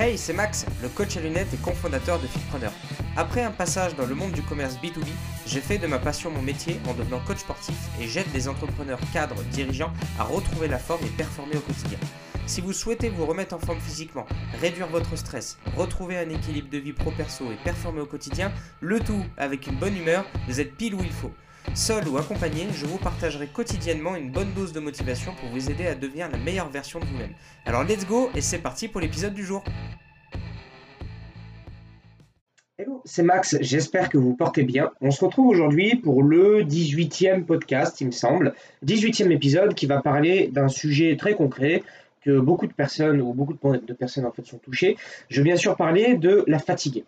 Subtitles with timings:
[0.00, 2.72] Hey, c'est Max, le coach à lunettes et cofondateur de Fitpreneur.
[3.18, 5.04] Après un passage dans le monde du commerce B2B,
[5.44, 8.98] j'ai fait de ma passion mon métier en devenant coach sportif et j'aide les entrepreneurs
[9.12, 11.98] cadres, dirigeants à retrouver la forme et performer au quotidien.
[12.46, 14.24] Si vous souhaitez vous remettre en forme physiquement,
[14.62, 19.26] réduire votre stress, retrouver un équilibre de vie pro-perso et performer au quotidien, le tout
[19.36, 21.34] avec une bonne humeur, vous êtes pile où il faut.
[21.74, 25.86] Seul ou accompagné, je vous partagerai quotidiennement une bonne dose de motivation pour vous aider
[25.86, 27.32] à devenir la meilleure version de vous-même.
[27.64, 29.62] Alors let's go et c'est parti pour l'épisode du jour.
[32.76, 34.90] Hello, c'est Max, j'espère que vous portez bien.
[35.00, 38.54] On se retrouve aujourd'hui pour le 18e podcast, il me semble.
[38.84, 41.84] 18e épisode qui va parler d'un sujet très concret
[42.22, 44.96] que beaucoup de personnes ou beaucoup de personnes en fait sont touchées.
[45.28, 47.04] Je vais bien sûr parler de la fatigue.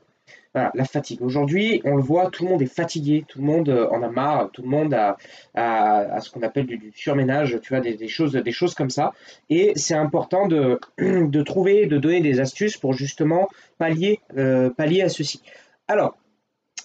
[0.55, 1.23] Voilà, la fatigue.
[1.23, 4.09] Aujourd'hui, on le voit, tout le monde est fatigué, tout le monde euh, en a
[4.11, 5.16] marre, tout le monde a,
[6.20, 9.12] ce qu'on appelle du, surménage, tu vois, des, choses, des choses comme ça.
[9.48, 15.03] Et c'est important de, de, trouver, de donner des astuces pour justement pallier, euh, pallier
[15.03, 15.42] à ceci.
[15.89, 16.17] Alors,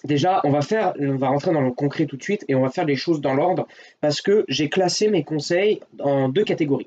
[0.04, 2.62] Déjà, on va faire, on va rentrer dans le concret tout de suite et on
[2.62, 3.66] va faire les choses dans l'ordre
[4.00, 6.86] parce que j'ai classé mes conseils en deux catégories.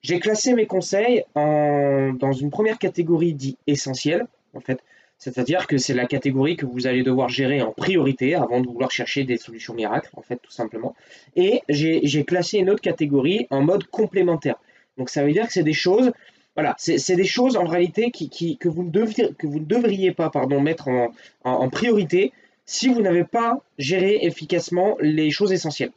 [0.00, 4.80] J'ai classé mes conseils en, dans une première catégorie dit essentielle, en fait,
[5.18, 8.90] c'est-à-dire que c'est la catégorie que vous allez devoir gérer en priorité avant de vouloir
[8.90, 10.94] chercher des solutions miracles, en fait, tout simplement.
[11.36, 14.56] Et j'ai classé une autre catégorie en mode complémentaire.
[14.98, 16.12] Donc ça veut dire que c'est des choses,
[16.54, 21.12] voilà, c'est des choses en réalité que, vous ne devriez, pas mettre en,
[21.44, 22.32] en priorité
[22.66, 25.92] si vous n'avez pas géré efficacement les choses essentielles.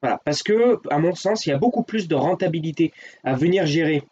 [0.00, 2.92] Voilà, parce que, à mon sens, il y a beaucoup plus de rentabilité
[3.24, 4.02] à venir gérer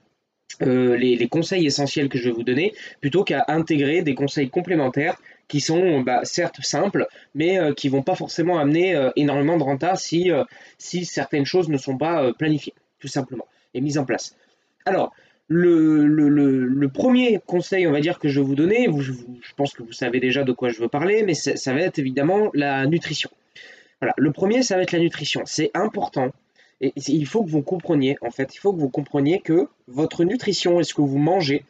[0.62, 5.17] euh, les, conseils essentiels que je vais vous donner, plutôt qu'à intégrer des conseils complémentaires
[5.48, 9.62] qui sont bah, certes simples, mais euh, qui vont pas forcément amener euh, énormément de
[9.62, 10.30] renta si,
[10.78, 14.36] si certaines choses ne sont pas planifiées, tout simplement, et mises en place.
[14.84, 15.12] Alors,
[15.48, 19.83] le, le, premier conseil, on va dire, que je vais vous donner, je pense que
[19.83, 23.30] vous savez déjà de quoi je veux parler, mais ça va être évidemment la nutrition.
[24.01, 25.42] Voilà, le premier, ça va être la nutrition.
[25.45, 26.33] C'est important
[26.82, 30.80] il faut que vous compreniez, en fait, il faut que vous compreniez que votre nutrition
[30.80, 31.64] et ce que vous mangez,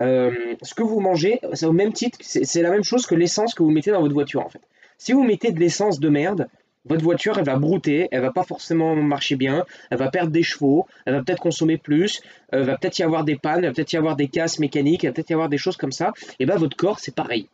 [0.00, 0.30] euh,
[0.62, 3.62] ce que vous mangez, c'est au même titre, c'est la même chose que l'essence que
[3.62, 4.60] vous mettez dans votre voiture, en fait.
[4.98, 6.48] Si vous mettez de l'essence de merde,
[6.84, 10.42] votre voiture, elle va brouter, elle va pas forcément marcher bien, elle va perdre des
[10.42, 12.22] chevaux, elle va peut-être consommer plus,
[12.54, 15.12] euh, va peut-être y avoir des pannes, va peut-être y avoir des casses mécaniques, va
[15.12, 16.12] peut-être y avoir des choses comme ça.
[16.38, 17.48] Et bien votre corps, c'est pareil.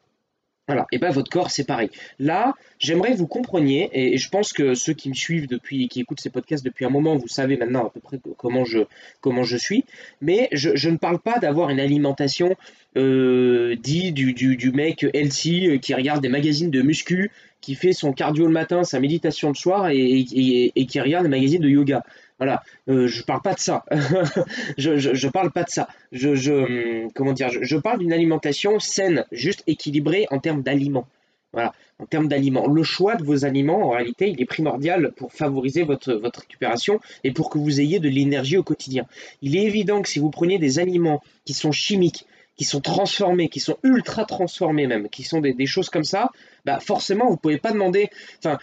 [0.68, 1.90] Voilà, et bien votre corps c'est pareil.
[2.20, 6.00] Là, j'aimerais que vous compreniez, et je pense que ceux qui me suivent depuis, qui
[6.00, 9.84] écoutent ces podcasts depuis un moment, vous savez maintenant à peu près comment je, suis,
[10.20, 12.54] mais je, ne parle pas d'avoir une alimentation
[12.96, 17.92] euh, dit du, du, mec healthy euh, qui regarde des magazines de muscu, qui fait
[17.92, 22.04] son cardio le matin, sa méditation le soir et qui regarde des magazines de yoga.
[22.42, 23.84] Voilà, euh, je parle pas de ça.
[24.76, 25.86] je, parle pas de ça.
[26.10, 31.06] Je, hum, comment dire je, parle d'une alimentation saine, juste équilibrée en termes d'aliments.
[31.53, 32.66] Voilà, en termes d'aliments.
[32.66, 36.98] Le choix de vos aliments, en réalité, il est primordial pour favoriser votre, votre récupération
[37.22, 39.06] et pour que vous ayez de l'énergie au quotidien.
[39.41, 42.26] Il est évident que si vous prenez des aliments qui sont chimiques,
[42.56, 46.32] qui sont transformés, qui sont ultra transformés même, qui sont des, choses comme ça,
[46.64, 48.59] bah forcément, vous pouvez pas demander, enfin,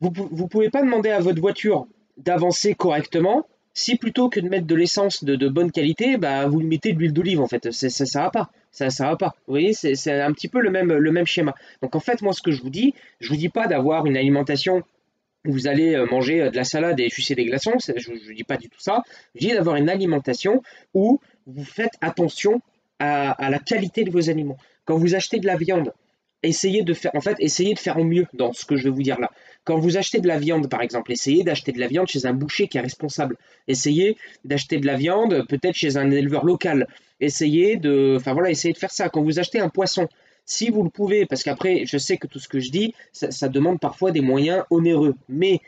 [0.00, 1.86] vous, vous pouvez pas demander à votre voiture
[2.24, 6.66] d'avancer correctement si plutôt que de mettre de l'essence de, bonne qualité, bah, vous lui
[6.66, 9.34] mettez de l'huile d'olive en fait, ça, ça, va pas, ça, ça va pas.
[9.46, 11.54] Vous voyez, c'est un petit peu le même, le même schéma.
[11.82, 14.16] Donc en fait, moi ce que je vous dis, je vous dis pas d'avoir une
[14.16, 14.82] alimentation
[15.46, 18.34] où vous allez euh, manger euh, de la salade et sucer des glaçons, je ne
[18.34, 19.02] dis pas du tout ça.
[19.34, 22.60] Je dis d'avoir une alimentation où vous faites attention
[22.98, 24.58] à, à, la qualité de vos aliments.
[24.84, 25.94] Quand vous achetez de la viande,
[26.42, 28.90] essayez de faire, en fait, essayez de faire au mieux dans ce que je vais
[28.90, 29.30] vous dire là.
[29.64, 32.32] Quand vous achetez de la viande, par exemple, essayez d'acheter de la viande chez un
[32.32, 33.36] boucher qui est responsable.
[33.68, 36.86] Essayez d'acheter de la viande peut-être chez un éleveur local.
[37.20, 39.08] Essayez de, enfin voilà, essayez de faire ça.
[39.08, 40.08] Quand vous achetez un poisson,
[40.46, 43.48] si vous le pouvez, parce qu'après, je sais que tout ce que je dis, ça,
[43.48, 45.14] demande parfois des moyens onéreux.
[45.28, 45.60] Mais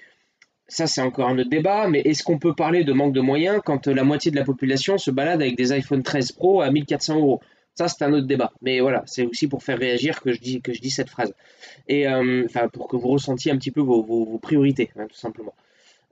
[0.67, 1.87] ça, c'est encore un autre débat.
[1.89, 4.97] Mais est-ce qu'on peut parler de manque de moyens quand la moitié de la population
[4.97, 7.41] se balade avec des iPhone 13 Pro à 1400 euros?
[7.75, 8.53] Ça, c'est un autre débat.
[8.61, 11.35] Mais voilà, c'est aussi pour faire réagir que je dis, cette phrase.
[11.89, 15.55] Et euh, pour que vous ressentiez un petit peu vos, priorités, hein, tout simplement.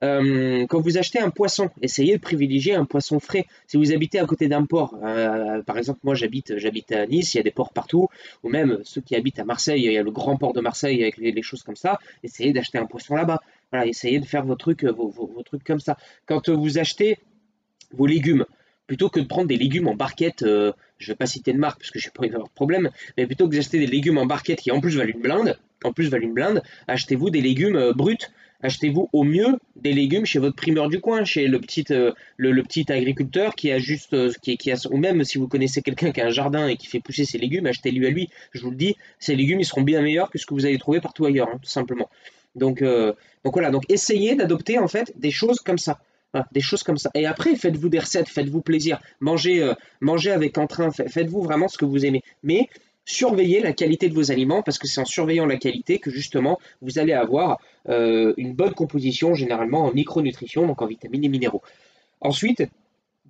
[0.02, 3.44] Euh, quand vous achetez un poisson, essayez de privilégier un poisson frais.
[3.66, 6.50] Si vous habitez à côté d'un port, euh, par exemple, moi j'habite,
[6.92, 8.08] à Nice, il y a des ports partout,
[8.42, 11.02] ou même ceux qui habitent à Marseille, il y a le grand port de Marseille
[11.02, 11.98] avec les, choses comme ça.
[12.22, 13.40] Essayez d'acheter un poisson là-bas.
[13.70, 14.86] Voilà, essayez de faire vos trucs
[15.66, 15.98] comme ça.
[16.24, 17.18] Quand vous achetez
[17.92, 18.46] vos légumes,
[18.90, 21.58] plutôt que de prendre des légumes en barquette, euh, je ne vais pas citer de
[21.58, 24.18] marque parce que je n'ai pas avoir de problème, mais plutôt que d'acheter des légumes
[24.18, 27.40] en barquette qui en plus valent une blinde, en plus valent une blinde, achetez-vous des
[27.40, 28.18] légumes euh, bruts
[28.62, 32.62] Achetez-vous au mieux des légumes chez votre primeur du coin, chez le petit, euh, le,
[32.64, 36.20] petit agriculteur qui a juste, qui, qui a, ou même si vous connaissez quelqu'un qui
[36.20, 38.28] a un jardin et qui fait pousser ses légumes, achetez-lui à lui.
[38.50, 40.78] Je vous le dis, ces légumes, ils seront bien meilleurs que ce que vous allez
[40.78, 42.10] trouver partout ailleurs, hein, tout simplement.
[42.56, 46.00] Donc, donc voilà, donc essayez d'adopter en fait des choses comme ça.
[46.52, 47.10] Des choses comme ça.
[47.14, 51.84] Et après, faites-vous des recettes, faites-vous plaisir, mangez, mangez avec entrain, faites-vous vraiment ce que
[51.84, 52.22] vous aimez.
[52.42, 52.68] Mais
[53.10, 56.58] surveillez la qualité de vos aliments parce que c'est en surveillant la qualité que justement
[56.80, 61.62] vous allez avoir euh, une bonne composition généralement en micronutrition, donc en vitamines et minéraux.
[62.20, 62.62] Ensuite,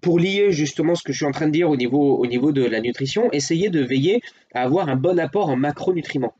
[0.01, 2.53] pour lier justement ce que je suis en train de dire au niveau, au niveau
[2.53, 4.23] de la nutrition, essayez de veiller
[4.55, 6.35] à avoir un bon apport en macronutriments.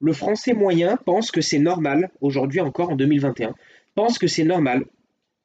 [0.00, 3.54] Le français moyen pense que c'est normal, aujourd'hui encore en 2021,
[3.94, 4.84] pense que c'est normal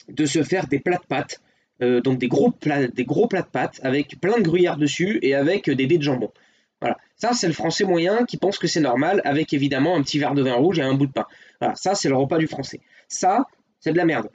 [0.09, 1.41] de se faire des plats de pâtes,
[1.81, 5.19] euh, donc des gros, plats, des gros plats de pâtes avec plein de gruyère dessus
[5.21, 6.31] et avec des dés de jambon.
[6.81, 6.97] Voilà.
[7.15, 10.35] Ça, c'est le français moyen qui pense que c'est normal, avec évidemment un petit verre
[10.35, 11.25] de vin rouge et un bout de pain.
[11.59, 12.79] Voilà, ça, c'est le repas du français.
[13.07, 13.45] Ça,
[13.79, 14.29] c'est de la merde.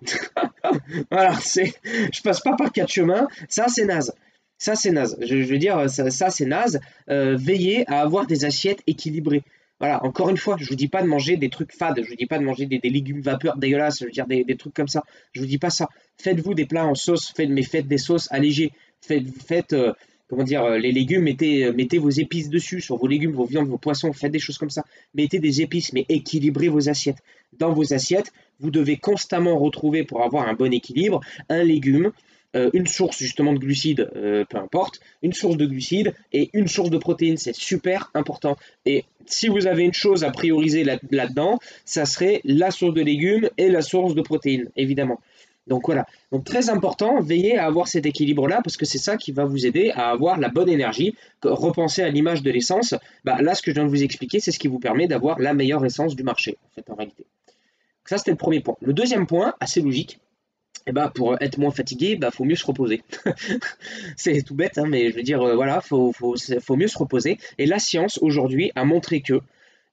[1.11, 1.75] voilà, c'est.
[2.13, 3.29] Je passe pas par quatre chemins.
[3.49, 4.13] Ça, c'est naze.
[4.59, 5.17] Ça, c'est naze.
[5.21, 6.81] Je, veux dire, ça, c'est naze.
[7.09, 9.43] Euh, veillez à avoir des assiettes équilibrées.
[9.83, 12.15] Voilà, encore une fois, je vous dis pas de manger des trucs fades, je vous
[12.15, 15.03] dis pas de manger des, légumes vapeur dégueulasses, je veux dire des, trucs comme ça.
[15.33, 15.89] Je vous dis pas ça.
[16.19, 18.71] Faites-vous des plats en sauce, faites, mais faites des sauces allégées.
[19.01, 19.93] Faites, euh,
[20.29, 23.45] comment dire, euh, les légumes, mettez, euh, mettez vos épices dessus, sur vos légumes, vos
[23.45, 24.85] viandes, vos poissons, faites des choses comme ça.
[25.17, 27.19] Mettez des épices, mais équilibrez vos assiettes.
[27.59, 32.13] Dans vos assiettes, vous devez constamment retrouver, pour avoir un bon équilibre, un légume,
[32.55, 36.91] euh, une source justement de glucides, peu importe, une source de glucides et une source
[36.91, 38.57] de protéines, c'est super important.
[38.87, 43.49] Et si vous avez une chose à prioriser là-dedans, ça serait la source de légumes
[43.59, 45.19] et la source de protéines, évidemment.
[45.69, 49.31] Donc voilà, donc très important, veillez à avoir cet équilibre-là parce que c'est ça qui
[49.31, 51.15] va vous aider à avoir la bonne énergie.
[51.45, 52.95] Repenser à l'image de l'essence,
[53.25, 55.39] bah, là ce que je viens de vous expliquer, c'est ce qui vous permet d'avoir
[55.39, 57.25] la meilleure essence du marché, en fait, en réalité.
[58.07, 58.77] ça c'était le premier point.
[58.81, 60.19] Le deuxième point, assez logique,
[60.87, 63.03] eh bah, pour être moins fatigué, bah, faut mieux se reposer.
[64.17, 66.13] c'est tout bête, hein, mais je veux dire, euh, voilà, faut,
[66.71, 67.39] mieux se reposer.
[67.59, 69.41] Et la science aujourd'hui a montré que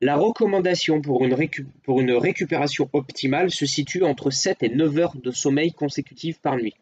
[0.02, 5.74] la recommandation pour une, récupération optimale se situe entre 7 et 9 heures de sommeil
[5.74, 6.76] consécutif par nuit.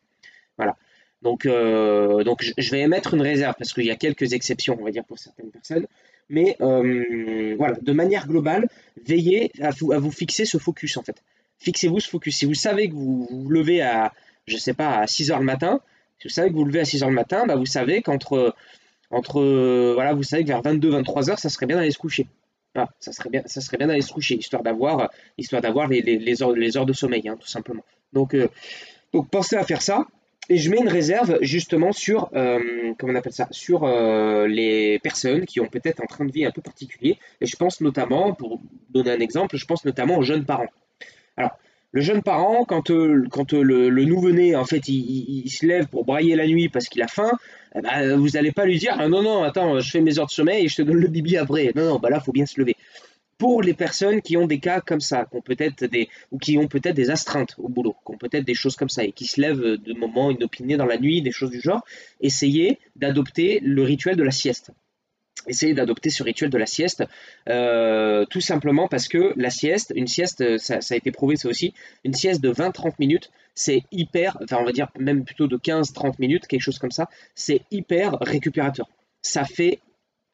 [0.57, 0.77] Voilà.
[1.23, 4.83] Donc, euh, donc je vais émettre une réserve parce qu'il y a quelques exceptions, on
[4.83, 5.87] va dire, pour certaines personnes.
[6.29, 8.67] Mais euh, voilà, de manière globale,
[9.05, 11.23] veillez à vous, fixer ce focus en fait.
[11.59, 12.37] Fixez-vous ce focus.
[12.37, 14.13] Si vous savez que vous vous levez à,
[14.45, 15.81] je sais pas, à 6 heures le matin,
[16.19, 18.55] si vous savez que vous levez à 6 heures le matin, bah vous savez qu'entre,
[19.11, 22.27] entre, voilà, vous savez vers 22-23 heures, ça serait bien d'aller se coucher.
[22.75, 26.43] Ah, ça serait bien, ça serait bien d'aller se coucher, histoire d'avoir, histoire d'avoir les,
[26.43, 27.83] heures, de sommeil, hein, tout simplement.
[28.13, 28.47] Donc, euh,
[29.13, 30.05] donc pensez à faire ça.
[30.49, 35.45] Et je mets une réserve justement sur, euh, on appelle ça, sur euh, les personnes
[35.45, 37.19] qui ont peut-être un train de vie un peu particulier.
[37.41, 40.69] Et je pense notamment, pour donner un exemple, je pense notamment aux jeunes parents.
[41.37, 41.57] Alors,
[41.91, 42.91] le jeune parent, quand,
[43.29, 47.07] quand le, nouveau-né, en fait, il, se lève pour brailler la nuit parce qu'il a
[47.07, 47.31] faim,
[47.75, 50.25] eh ben, vous n'allez pas lui dire ah, non, non, attends, je fais mes heures
[50.25, 51.71] de sommeil et je te donne le bibi après.
[51.75, 52.75] Non, non, bah là, faut bien se lever.
[53.37, 56.57] Pour les personnes qui ont des cas comme ça, qui ont peut-être des, ou qui
[56.57, 59.25] ont peut-être des astreintes au boulot, qui ont peut-être des choses comme ça et qui
[59.25, 61.85] se lèvent de moment inopiné dans la nuit, des choses du genre,
[62.19, 64.71] essayez d'adopter le rituel de la sieste
[65.47, 67.03] essayez d'adopter ce rituel de la sieste,
[67.49, 71.49] euh, tout simplement parce que la sieste, une sieste, ça, ça a été prouvé ça
[71.49, 71.73] aussi,
[72.03, 76.15] une sieste de 20-30 minutes, c'est hyper, enfin on va dire même plutôt de 15-30
[76.19, 78.87] minutes, quelque chose comme ça, c'est hyper récupérateur.
[79.21, 79.79] Ça fait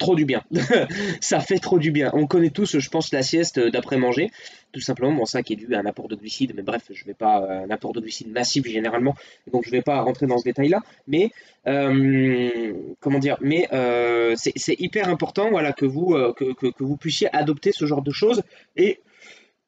[0.03, 0.43] trop du bien.
[1.21, 2.11] ça fait trop du bien.
[2.13, 4.31] On connaît tous, je pense, la sieste d'après manger.
[4.73, 7.05] Tout simplement, bon, ça qui est dû à un apport de glucides, mais bref, je
[7.05, 9.15] vais pas, un apport de glucides massif généralement,
[9.51, 10.81] donc je vais pas rentrer dans ce détail-là.
[11.07, 11.29] Mais,
[11.67, 16.97] euh, comment dire, mais euh, c'est hyper important, voilà, que vous, euh, que, que, vous
[16.97, 18.41] puissiez adopter ce genre de choses
[18.75, 18.99] et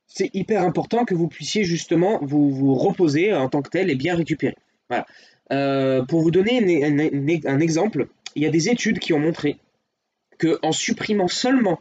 [0.08, 3.96] c'est hyper important que vous puissiez justement vous, vous reposer en tant que tel et
[3.96, 4.56] bien récupérer.
[4.90, 6.04] Voilà.
[6.06, 9.58] pour vous donner un exemple, il y a des études qui ont montré
[10.38, 11.80] qu'en supprimant seulement,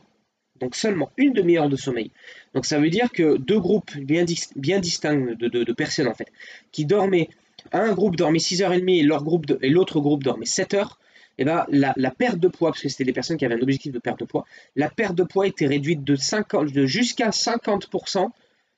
[0.60, 2.10] donc seulement une demi-heure de sommeil,
[2.54, 6.30] donc ça veut dire que deux groupes bien, distincts de, personnes en fait,
[6.72, 7.28] qui dormaient,
[7.72, 10.98] un groupe dormait 6h30 et l'autre groupe dormait 7 heures,
[11.36, 13.60] et eh ben, la, perte de poids, parce que c'était des personnes qui avaient un
[13.60, 14.44] objectif de perte de poids,
[14.76, 18.28] la perte de poids était réduite de, de jusqu'à 50%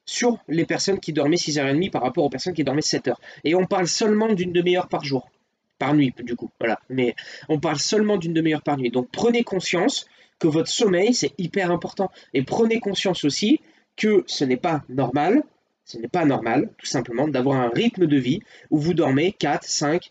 [0.07, 3.21] sur les personnes qui dormaient 6h30 par rapport aux personnes qui dormaient 7 heures.
[3.45, 5.29] Et on parle seulement d'une demi-heure par jour
[5.79, 6.51] par nuit du coup.
[6.59, 6.81] Voilà.
[6.89, 7.15] Mais
[7.49, 8.91] on parle seulement d'une demi-heure par nuit.
[8.91, 10.07] Donc prenez conscience
[10.39, 12.11] que votre sommeil, c'est hyper important.
[12.35, 13.61] Et prenez conscience aussi
[13.97, 15.43] que ce n'est pas normal,
[15.85, 18.41] ce n'est pas normal, tout simplement, d'avoir un rythme de vie
[18.71, 20.11] où vous dormez 4, 5,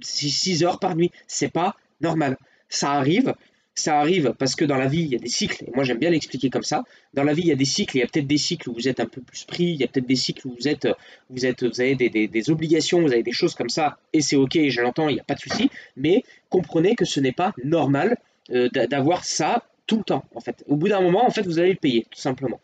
[0.00, 1.10] 6, heures par nuit.
[1.26, 2.36] C'est pas normal.
[2.68, 3.34] Ça arrive,
[3.76, 5.98] ça arrive parce que dans la vie, il y a des cycles, et moi j'aime
[5.98, 6.84] bien l'expliquer comme ça.
[7.14, 8.74] Dans la vie, il y a des cycles, il y a peut-être des cycles où
[8.74, 10.88] vous êtes un peu plus pris, il y a peut-être des cycles où vous êtes,
[11.30, 15.08] vous avez des, obligations, vous avez des choses comme ça, et c'est ok, je l'entends,
[15.08, 18.16] il n'y a pas de souci, mais comprenez que ce n'est pas normal
[18.50, 20.64] euh, d'avoir ça tout le temps, en fait.
[20.66, 22.60] Au bout d'un moment, en fait, vous allez le payer, tout simplement.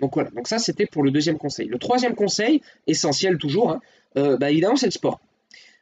[0.00, 1.68] Donc voilà, donc ça c'était pour le deuxième conseil.
[1.68, 3.80] Le troisième conseil, essentiel toujours, hein,
[4.16, 5.20] euh, bah, évidemment, c'est le sport.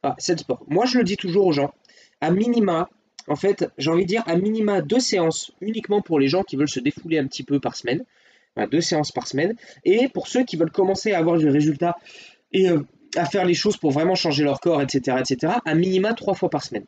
[0.03, 0.63] Ah, c'est le sport.
[0.67, 1.73] Moi, je le dis toujours aux gens,
[2.21, 2.91] à minima,
[3.29, 6.57] en fait, j'ai envie de dire à minima deux séances uniquement pour les gens qui
[6.57, 8.05] veulent se défouler un petit peu par semaine.
[8.71, 9.55] deux séances par semaine.
[9.85, 11.97] Et pour ceux qui veulent commencer à avoir du résultat
[12.53, 12.81] et euh,
[13.17, 16.51] à faire les choses pour vraiment changer leur corps, etc., etc., à minima trois fois
[16.51, 16.85] par semaine.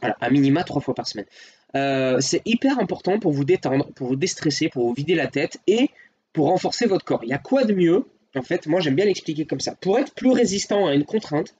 [0.00, 1.26] Voilà, à minima trois fois par semaine.
[1.74, 5.58] Euh, c'est hyper important pour vous détendre, pour vous déstresser, pour vous vider la tête
[5.66, 5.90] et
[6.32, 7.20] pour renforcer votre corps.
[7.22, 8.04] Il y a quoi de mieux?
[8.34, 9.74] En fait, moi j'aime bien l'expliquer comme ça.
[9.74, 11.54] Pour être plus résistant à une contrainte,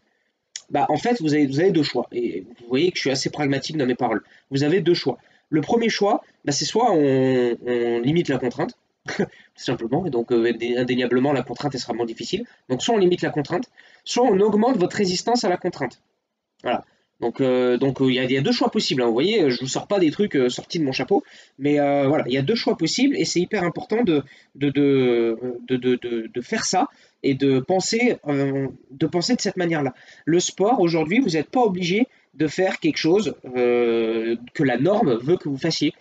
[0.70, 2.08] bah, en fait, vous avez, deux choix.
[2.12, 4.22] Et vous voyez que je suis assez pragmatique dans mes paroles.
[4.50, 5.18] Vous avez deux choix.
[5.48, 10.52] Le premier choix, bah, c'est soit on, limite la contrainte, tout simplement, et donc euh,
[10.76, 12.44] indéniablement la contrainte sera moins difficile.
[12.68, 13.70] Donc soit on limite la contrainte,
[14.04, 16.02] soit on augmente votre résistance à la contrainte.
[16.62, 16.84] Voilà.
[17.20, 19.02] Donc, euh, euh, il y, a deux choix possibles.
[19.02, 19.06] Hein.
[19.06, 21.24] Vous voyez, je vous sors pas des trucs euh, sortis de mon chapeau,
[21.58, 24.22] mais voilà, il y a deux choix possibles et c'est hyper important de,
[24.54, 26.88] de, faire ça
[27.22, 29.94] et de penser, de penser de cette manière-là.
[30.24, 35.38] Le sport, aujourd'hui, vous n'êtes pas obligé de faire quelque chose que la norme veut
[35.38, 35.94] que vous fassiez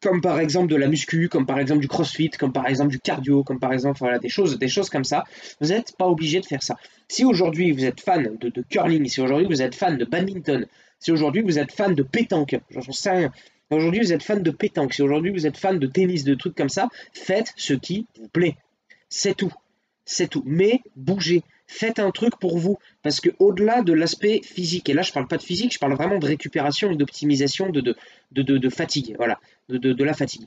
[0.00, 3.00] comme par exemple de la muscu, comme par exemple du crossfit, comme par exemple du
[3.00, 5.24] cardio, comme par exemple voilà, des, choses, des choses comme ça,
[5.60, 6.76] vous n'êtes pas obligé de faire ça.
[7.08, 10.66] Si aujourd'hui vous êtes fan de, de curling, si aujourd'hui vous êtes fan de badminton,
[11.00, 13.32] si aujourd'hui vous êtes fan de pétanque, j'en sais rien,
[13.70, 16.54] aujourd'hui vous êtes fan de pétanque, si aujourd'hui vous êtes fan de tennis, de trucs
[16.54, 18.56] comme ça, faites ce qui vous plaît.
[19.08, 19.52] C'est tout.
[20.04, 20.42] C'est tout.
[20.46, 22.78] Mais bougez faites un truc pour vous.
[23.02, 25.94] Parce que au-delà de l'aspect physique, et là je parle pas de physique, je parle
[25.94, 29.38] vraiment de récupération et d'optimisation de, de, de, fatigue, voilà,
[29.68, 30.46] de, la fatigue.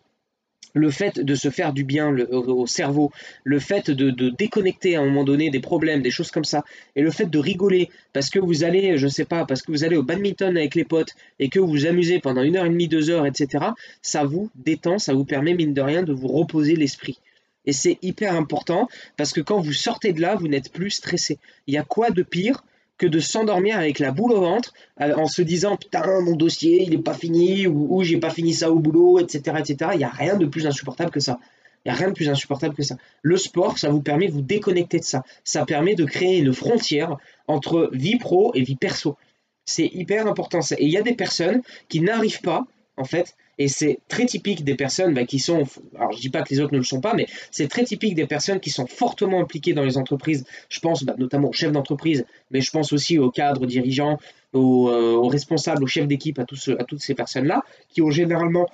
[0.73, 3.11] Le fait de se faire du bien au, cerveau,
[3.43, 6.63] le fait de, déconnecter à un moment donné des problèmes, des choses comme ça,
[6.95, 9.83] et le fait de rigoler parce que vous allez, je sais pas, parce que vous
[9.83, 12.69] allez au badminton avec les potes et que vous vous amusez pendant une heure et
[12.69, 13.65] demie, deux heures, etc.,
[14.01, 17.19] ça vous détend, ça vous permet mine de rien de vous reposer l'esprit.
[17.65, 18.87] Et c'est hyper important
[19.17, 21.37] parce que quand vous sortez de là, vous n'êtes plus stressé.
[21.67, 22.63] Il y a quoi de pire
[23.01, 26.83] que de s'endormir avec la boule au ventre euh, en se disant putain mon dossier
[26.83, 30.03] il n'est pas fini ou, j'ai pas fini ça au boulot etc etc il n'y
[30.03, 31.39] a rien de plus insupportable que ça.
[31.83, 32.97] Il n'y a rien de plus insupportable que ça.
[33.23, 35.23] Le sport ça vous permet de vous déconnecter de ça.
[35.43, 37.17] Ça permet de créer une frontière
[37.47, 39.17] entre vie pro et vie perso.
[39.65, 42.67] C'est hyper important et il y a des personnes qui n'arrivent pas
[42.97, 45.65] en fait et c'est très typique des personnes bah, qui sont,
[45.95, 48.15] alors je dis pas que les autres ne le sont pas, mais c'est très typique
[48.15, 50.45] des personnes qui sont fortement impliquées dans les entreprises.
[50.67, 54.17] Je pense bah, notamment aux chefs d'entreprise, mais je pense aussi aux cadres dirigeants,
[54.53, 58.67] aux, euh, responsables, aux chefs d'équipe, à, toutes ces personnes-là, qui ont généralement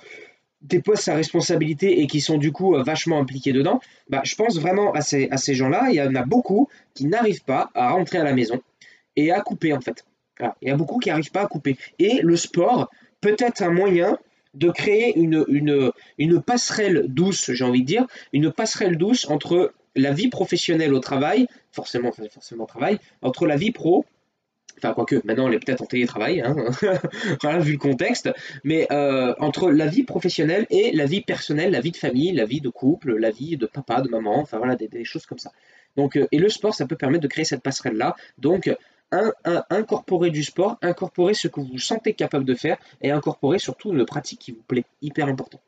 [0.62, 3.80] des postes à responsabilité et qui sont du coup vachement impliqués dedans.
[4.08, 5.88] Bah, je pense vraiment à ces, à ces gens-là.
[5.90, 8.62] Il y en a beaucoup qui n'arrivent pas à rentrer à la maison
[9.16, 10.06] et à couper en fait.
[10.62, 11.76] Il y a beaucoup qui n'arrivent pas à couper.
[11.98, 12.88] Et le sport
[13.20, 14.16] peut être un moyen
[14.58, 20.28] de créer une, passerelle douce, j'ai envie de dire, une passerelle douce entre la vie
[20.28, 24.04] professionnelle au travail, forcément, forcément travail, entre la vie pro,
[24.76, 26.54] enfin quoique maintenant elle est peut-être en télétravail, hein,
[27.60, 28.30] vu le contexte,
[28.64, 32.44] mais euh, entre la vie professionnelle et la vie personnelle, la vie de famille, la
[32.44, 35.52] vie de couple, la vie de papa, de maman, enfin voilà, des, choses comme ça.
[35.96, 38.14] Donc, euh, et le sport, ça peut permettre de créer cette passerelle-là.
[38.38, 38.70] Donc,
[39.10, 44.04] incorporer du sport, incorporer ce que vous sentez capable de faire et incorporer surtout une
[44.04, 45.60] pratique qui vous plaît, hyper important.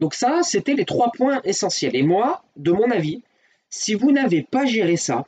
[0.00, 1.96] Donc ça, c'était les trois points essentiels.
[1.96, 3.22] Et moi, de mon avis,
[3.70, 5.26] si vous n'avez pas géré ça,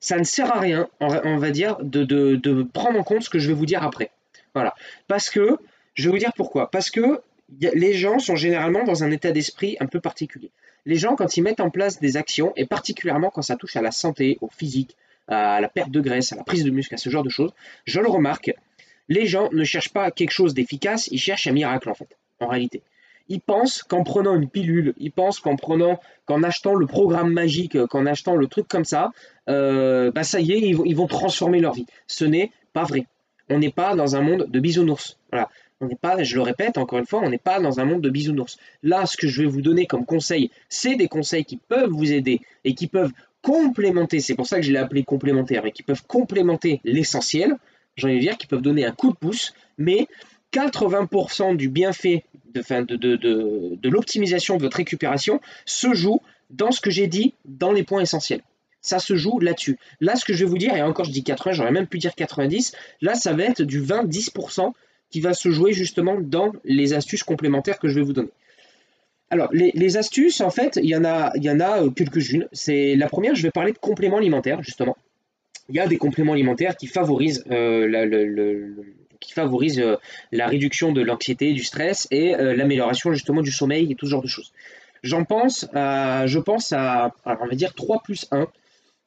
[0.00, 3.38] ça ne sert à rien, on va dire, de, de, prendre en compte ce que
[3.38, 4.10] je vais vous dire après.
[4.54, 4.74] Voilà.
[5.08, 5.58] Parce que,
[5.94, 6.70] je vais vous dire pourquoi.
[6.70, 7.20] Parce que
[7.60, 10.50] les gens sont généralement dans un état d'esprit un peu particulier.
[10.84, 13.82] Les gens, quand ils mettent en place des actions, et particulièrement quand ça touche à
[13.82, 14.96] la santé, au physique,
[15.28, 17.52] à la perte de graisse, à la prise de muscle, à ce genre de choses,
[17.84, 18.52] je le remarque,
[19.08, 22.46] les gens ne cherchent pas quelque chose d'efficace, ils cherchent un miracle en fait, en
[22.46, 22.82] réalité.
[23.28, 27.76] Ils pensent qu'en prenant une pilule, ils pensent qu'en prenant, qu'en achetant le programme magique,
[27.86, 29.10] qu'en achetant le truc comme ça,
[29.48, 31.86] euh, bah ça y est, ils vont, transformer leur vie.
[32.06, 33.06] Ce n'est pas vrai.
[33.48, 35.18] On n'est pas dans un monde de bisounours.
[35.32, 35.48] Voilà.
[35.80, 38.00] On n'est pas, je le répète encore une fois, on n'est pas dans un monde
[38.00, 38.56] de bisounours.
[38.82, 42.12] Là, ce que je vais vous donner comme conseil, c'est des conseils qui peuvent vous
[42.12, 43.12] aider et qui peuvent
[43.46, 47.54] complémenter, c'est pour ça que je l'ai appelé complémentaire, mais qui peuvent complémenter l'essentiel,
[47.94, 50.08] j'ai envie de dire, qui peuvent donner un coup de pouce, mais
[50.52, 56.90] 80% du bienfait de, de, de, l'optimisation de votre récupération se joue dans ce que
[56.90, 58.42] j'ai dit, dans les points essentiels.
[58.80, 59.78] Ça se joue là-dessus.
[60.00, 61.98] Là, ce que je vais vous dire, et encore je dis 80, j'aurais même pu
[61.98, 64.72] dire 90, là, ça va être du 20-10%
[65.08, 68.32] qui va se jouer justement dans les astuces complémentaires que je vais vous donner.
[69.28, 72.46] Alors, les, astuces, en fait, il y en a, il y en a euh, quelques-unes.
[72.52, 74.96] C'est la première, je vais parler de compléments alimentaires, justement.
[75.68, 78.74] Il y a des compléments alimentaires qui favorisent, euh, euh,
[80.30, 84.22] la réduction de l'anxiété, du stress et l'amélioration justement du sommeil et tout ce genre
[84.22, 84.52] de choses.
[85.02, 88.46] J'en pense, à, je pense à, on va dire 3 plus 1,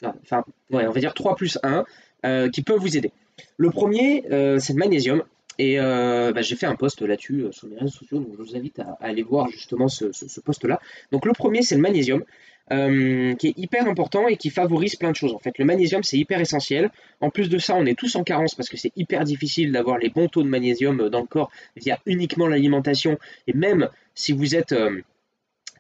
[0.04, 3.14] enfin, on va dire 3 plus 1, qui peuvent vous aider.
[3.56, 4.26] Le premier,
[4.60, 5.24] c'est le magnésium.
[5.60, 8.42] Et euh, bah, j'ai fait un post là-dessus euh, sur mes réseaux sociaux, donc je
[8.42, 10.80] vous invite à, aller voir justement ce, post-là.
[11.12, 12.24] Donc le premier, c'est le magnésium,
[12.72, 15.34] euh, qui est hyper important et qui favorise plein de choses.
[15.34, 16.90] En fait, le magnésium, c'est hyper essentiel.
[17.20, 19.98] En plus de ça, on est tous en carence parce que c'est hyper difficile d'avoir
[19.98, 23.20] les bons taux de magnésium dans le corps via uniquement l'alimentation.
[23.46, 24.74] Et même si vous êtes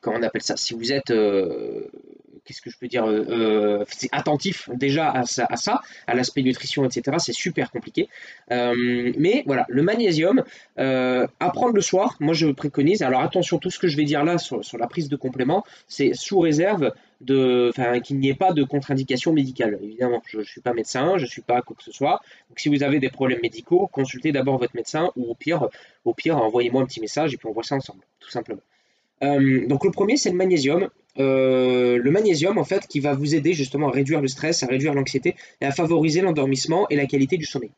[0.01, 0.57] comment on appelle ça?
[0.57, 1.13] Si vous êtes
[2.49, 7.17] qu'est-ce que je peux dire, euh, euh, attentif déjà à ça, à, l'aspect nutrition, etc.
[7.19, 8.09] C'est super compliqué.
[8.51, 10.43] Euh, mais voilà, le magnésium,
[10.77, 13.03] à prendre le soir, moi je préconise.
[13.03, 16.13] Alors attention, tout ce que je vais dire là sur, la prise de complément, c'est
[16.15, 16.91] sous réserve
[17.21, 19.77] de, qu'il n'y ait pas de contre-indication médicale.
[19.83, 22.21] Évidemment, je ne suis pas médecin, je ne suis pas quoi que ce soit.
[22.49, 25.67] Donc si vous avez des problèmes médicaux, consultez d'abord votre médecin ou au pire,
[26.03, 28.61] au pire, envoyez-moi un petit message et puis on voit ça ensemble, tout simplement.
[29.21, 30.89] donc le premier, c'est le magnésium.
[31.19, 34.67] Euh, le magnésium en fait qui va vous aider justement à réduire le stress, à
[34.67, 37.71] réduire l'anxiété et à favoriser l'endormissement et la qualité du sommeil.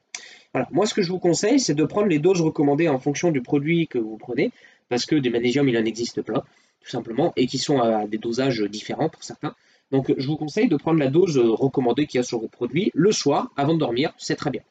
[0.53, 0.67] Voilà.
[0.71, 3.41] Moi ce que je vous conseille c'est de prendre les doses recommandées en fonction du
[3.41, 4.51] produit que vous prenez
[4.89, 6.43] parce que des magnésiums il en existe plein
[6.81, 9.55] tout simplement et qui sont à des dosages différents pour certains.
[9.91, 12.91] Donc je vous conseille de prendre la dose recommandée qu'il y a sur votre produit
[12.93, 14.61] le soir avant de dormir, c'est très bien.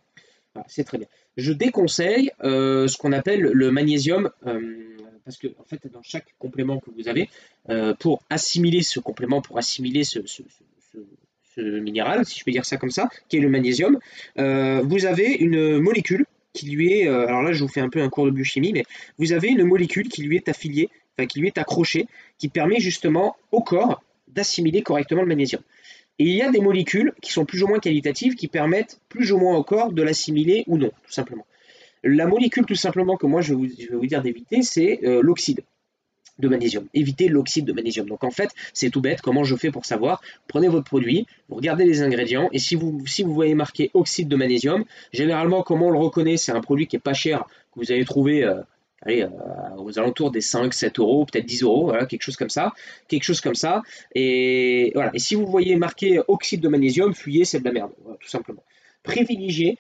[0.68, 1.08] c'est très bien.
[1.36, 6.34] Je déconseille euh, ce qu'on appelle le magnésium euh, parce que en fait, dans chaque
[6.38, 7.28] complément que vous avez,
[7.68, 10.20] euh, pour assimiler ce complément, pour assimiler ce,
[11.58, 13.98] minéral, si je peux dire ça comme ça, qui est le magnésium,
[14.38, 17.90] euh, vous avez une molécule qui lui est, euh, alors là je vous fais un
[17.90, 18.84] peu un cours de biochimie, mais
[19.18, 22.06] vous avez une molécule qui lui est affiliée, enfin qui lui est accrochée,
[22.38, 25.62] qui permet justement au corps d'assimiler correctement le magnésium.
[26.18, 29.32] Et il y a des molécules qui sont plus ou moins qualitatives, qui permettent plus
[29.32, 31.46] ou moins au corps de l'assimiler ou non, tout simplement.
[32.02, 35.62] La molécule tout simplement que moi je vais vous, dire d'éviter, c'est euh, l'oxyde
[36.38, 36.86] de magnésium.
[36.94, 38.08] Évitez l'oxyde de magnésium.
[38.08, 39.20] Donc en fait, c'est tout bête.
[39.20, 40.22] Comment je fais pour savoir?
[40.48, 44.28] Prenez votre produit, vous regardez les ingrédients et si vous, si vous voyez marqué oxyde
[44.28, 46.38] de magnésium, généralement, comment on le reconnaît?
[46.38, 47.44] C'est un produit qui est pas cher,
[47.74, 48.62] que vous allez trouver euh,
[49.06, 49.28] euh,
[49.76, 52.72] aux alentours des 5, 7 euros, peut-être 10 euros, quelque chose comme ça.
[53.08, 53.82] Quelque chose comme ça.
[54.14, 58.64] Et si vous voyez marqué oxyde de magnésium, fuyez, c'est de la merde, tout simplement.
[59.02, 59.78] Privilégiez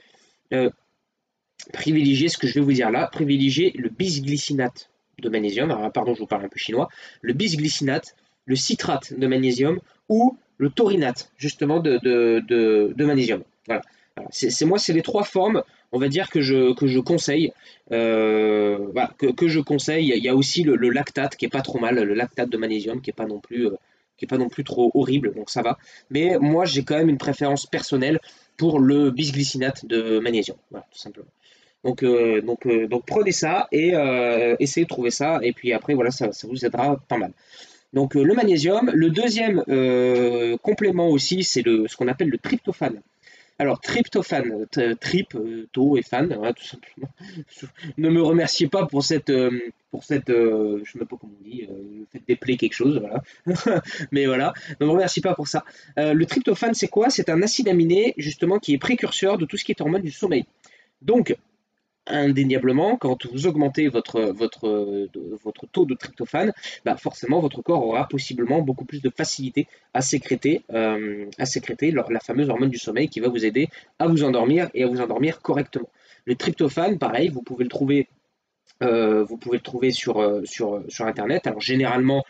[1.72, 6.14] privilégier ce que je vais vous dire là, privilégier le bisglycinate de magnésium, alors pardon
[6.14, 6.88] je vous parle un peu chinois,
[7.20, 8.14] le bisglycinate,
[8.46, 13.42] le citrate de magnésium ou le taurinate justement de, magnésium.
[13.66, 13.82] Voilà.
[14.30, 17.52] C'est moi, c'est les trois formes, on va dire que je, que je conseille.
[17.90, 18.78] Euh,
[19.18, 20.12] que, je conseille.
[20.14, 23.00] Il y a aussi le, lactate qui est pas trop mal, le lactate de magnésium
[23.00, 23.76] qui est pas non plus euh,
[24.26, 25.78] pas non plus trop horrible, donc ça va.
[26.10, 28.20] Mais moi, j'ai quand même une préférence personnelle
[28.56, 31.28] pour le bisglycinate de magnésium, voilà, tout simplement.
[31.84, 35.40] Donc, euh, euh, donc prenez ça et euh, essayez de trouver ça.
[35.42, 37.32] Et puis après, voilà, ça, vous aidera pas mal.
[37.92, 38.90] Donc le magnésium.
[38.94, 39.64] Le deuxième
[40.58, 43.00] complément aussi, c'est ce qu'on appelle le tryptophane.
[43.58, 44.66] Alors, tryptophane,
[44.98, 45.36] trip,
[45.72, 47.10] to et fan, tout simplement.
[47.98, 49.30] ne me remerciez pas pour cette,
[49.90, 51.68] pour cette, sais pas comment on dit,
[52.10, 53.22] faites déplayer quelque chose, voilà.
[54.12, 55.64] Mais voilà, ne me remercie pas pour ça.
[55.98, 57.10] le tryptophane, c'est quoi?
[57.10, 60.12] C'est un acide aminé, justement, qui est précurseur de tout ce qui est hormone du
[60.12, 60.46] sommeil.
[61.02, 61.36] Donc,
[62.10, 65.08] indéniablement, quand vous augmentez votre, votre,
[65.42, 66.52] votre taux de tryptophane,
[66.84, 71.90] bah forcément votre corps aura possiblement beaucoup plus de facilité à sécréter, euh, à sécréter
[71.90, 73.68] la fameuse hormone du sommeil qui va vous aider
[73.98, 75.88] à vous endormir et à vous endormir correctement.
[76.24, 78.08] Le tryptophane, pareil, vous pouvez le trouver,
[78.82, 81.46] euh, vous pouvez le trouver sur, euh, sur, sur Internet.
[81.46, 82.24] Alors généralement,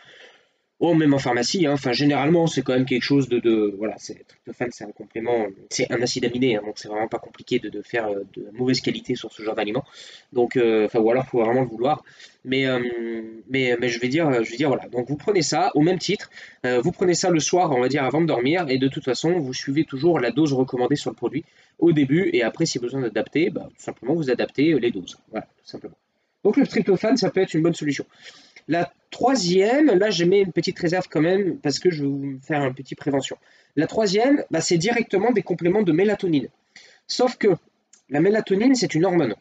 [0.83, 1.73] Oh, même en pharmacie, hein.
[1.73, 4.25] enfin généralement c'est quand même quelque chose de, voilà, c'est
[4.71, 7.83] c'est un complément, c'est un acide aminé, hein, donc c'est vraiment pas compliqué de, de,
[7.83, 9.85] faire euh, de mauvaise qualité sur ce genre d'aliment.
[10.33, 12.03] Donc, euh, enfin ou alors faut vraiment le vouloir.
[12.45, 12.79] Mais, euh,
[13.47, 14.87] mais, mais je vais dire, je vais dire voilà.
[14.87, 16.31] Donc vous prenez ça au même titre,
[16.63, 19.37] vous prenez ça le soir, on va dire avant de dormir, et de toute façon
[19.37, 21.45] vous suivez toujours la dose recommandée sur le produit
[21.77, 25.45] au début, et après si besoin d'adapter, bah, tout simplement vous adaptez les doses, voilà,
[25.45, 25.95] tout simplement.
[26.43, 28.05] Donc le tryptophane, ça peut être une bonne solution.
[28.67, 32.39] La troisième, là je mets une petite réserve quand même parce que je vais vous
[32.41, 33.37] faire un petit prévention.
[33.75, 36.47] La troisième, bah, c'est directement des compléments de mélatonine.
[37.07, 37.49] Sauf que
[38.09, 39.35] la mélatonine, c'est une hormone.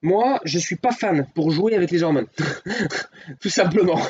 [0.00, 2.28] Moi, je ne suis pas fan pour jouer avec les hormones.
[3.40, 4.00] Tout simplement.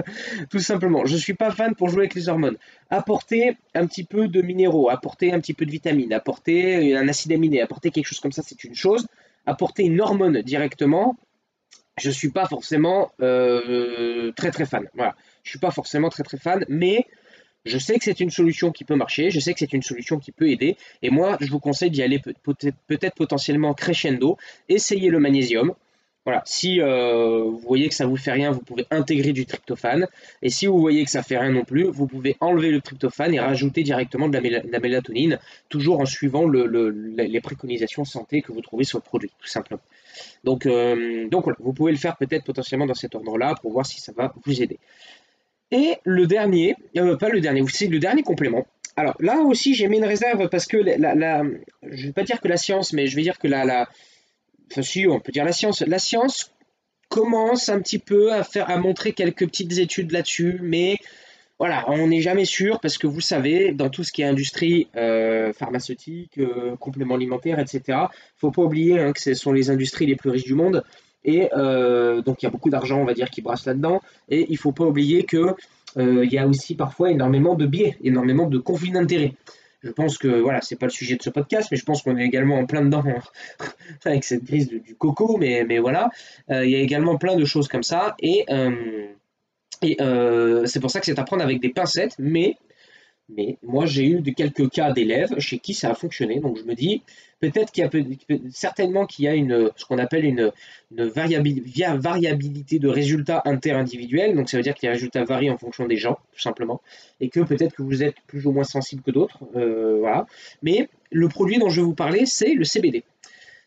[0.50, 1.06] Tout simplement.
[1.06, 2.58] Je ne suis pas fan pour jouer avec les hormones.
[2.90, 7.32] Apporter un petit peu de minéraux, apporter un petit peu de vitamines, apporter un acide
[7.32, 9.06] aminé, apporter quelque chose comme ça, c'est une chose
[9.48, 11.16] apporter une hormone directement,
[11.98, 14.88] je suis pas forcément euh, très très fan.
[14.94, 17.06] Voilà, je suis pas forcément très très fan, mais
[17.64, 20.18] je sais que c'est une solution qui peut marcher, je sais que c'est une solution
[20.18, 25.18] qui peut aider, et moi je vous conseille d'y aller peut-être potentiellement crescendo, essayez le
[25.18, 25.74] magnésium.
[26.28, 30.06] Voilà, si euh, vous voyez que ça vous fait rien, vous pouvez intégrer du tryptophane,
[30.42, 33.32] et si vous voyez que ça fait rien non plus, vous pouvez enlever le tryptophane
[33.32, 35.38] et rajouter directement de la, mélatonine,
[35.70, 39.80] toujours en suivant les préconisations santé que vous trouvez sur le produit, tout simplement.
[40.44, 43.86] Donc, euh, donc voilà, vous pouvez le faire peut-être potentiellement dans cet ordre-là pour voir
[43.86, 44.78] si ça va vous aider.
[45.70, 48.66] Et le dernier, euh, pas le dernier, c'est le dernier complément.
[48.96, 51.42] Alors là aussi, j'ai mis une réserve parce que la,
[51.90, 53.88] je vais pas dire que la science, mais je vais dire que la, la
[54.70, 55.82] enfin si, on peut dire la science.
[55.82, 56.52] La science
[57.08, 60.98] commence un petit peu à faire, à montrer quelques petites études là-dessus, mais
[61.58, 64.86] voilà, on n'est jamais sûr parce que vous savez, dans tout ce qui est industrie
[64.96, 67.98] euh, pharmaceutique, euh, compléments alimentaires, etc.,
[68.36, 70.84] faut pas oublier hein, que ce sont les industries les plus riches du monde.
[71.24, 74.00] Et euh, donc il y a beaucoup d'argent, on va dire, qui brasse là-dedans.
[74.28, 75.54] Et il faut pas oublier que
[75.96, 79.32] il y a aussi parfois énormément de biais, énormément de conflits d'intérêts.
[79.82, 82.16] Je pense que voilà, c'est pas le sujet de ce podcast, mais je pense qu'on
[82.16, 83.04] est également en plein dedans
[84.04, 86.10] avec cette crise du coco, mais, voilà,
[86.48, 88.16] il y a également plein de choses comme ça.
[88.18, 88.44] Et
[89.82, 92.56] et euh, c'est pour ça que c'est à prendre avec des pincettes, mais,
[93.28, 96.64] mais moi j'ai eu de quelques cas d'élèves chez qui ça a fonctionné, donc je
[96.64, 97.02] me dis
[97.40, 97.90] peut-être qu'il y a
[98.50, 100.52] certainement qu'il y a une, ce qu'on appelle une,
[100.90, 105.96] variabilité de résultats interindividuels, donc ça veut dire que les résultats varient en fonction des
[105.96, 106.80] gens, tout simplement,
[107.20, 110.26] et que peut-être que vous êtes plus ou moins sensible que d'autres, euh, voilà.
[110.62, 113.04] Mais le produit dont je vais vous parler, c'est le CBD.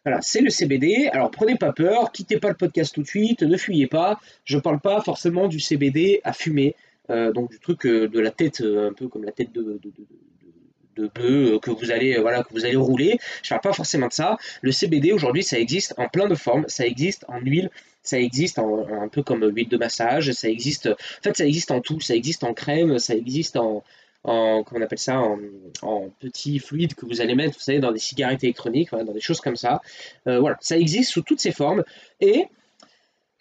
[0.04, 1.10] Voilà, c'est le CBD.
[1.14, 4.20] Alors prenez pas peur, quittez pas le podcast tout de suite, ne fuyez pas.
[4.46, 6.76] Je parle pas forcément du CBD à fumer,
[7.34, 9.92] donc du truc euh, de la tête, euh, un peu comme la tête de, de,
[10.96, 13.18] de, bœuf que vous allez voilà que vous allez rouler.
[13.44, 14.38] Je parle pas forcément de ça.
[14.62, 16.66] Le CBD aujourd'hui, ça existe en plein de formes.
[16.68, 17.70] Ça existe en huile,
[18.04, 20.32] ça existe un peu comme huile de massage.
[20.32, 22.00] Ça existe, en fait, ça existe en tout.
[22.02, 23.84] Ça existe en crème, ça existe en
[24.24, 25.40] en, comment on appelle ça, en,
[25.82, 29.22] en, petits fluides que vous allez mettre, vous savez, dans des cigarettes électroniques, dans des
[29.22, 29.82] choses comme ça.
[30.28, 31.84] Euh, voilà, ça existe sous toutes ces formes.
[32.20, 32.46] Et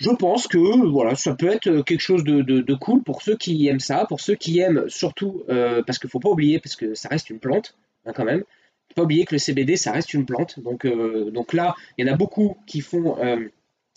[0.00, 0.58] je pense que
[0.88, 4.34] voilà, ça peut être quelque chose de, cool pour ceux qui aiment ça, pour ceux
[4.34, 7.38] qui aiment surtout, euh, parce qu'il ne faut pas oublier, parce que ça reste une
[7.38, 8.38] plante, hein, quand même.
[8.38, 10.58] Ne faut pas oublier que le CBD, ça reste une plante.
[10.60, 13.16] Donc, euh, donc là, il y en a beaucoup qui font